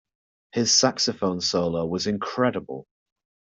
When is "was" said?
1.85-2.07